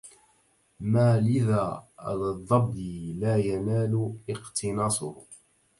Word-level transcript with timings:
ما 0.79 1.19
لذا 1.19 1.87
الظبي 2.01 3.13
لاينال 3.13 4.17
إقتناصه 4.29 5.21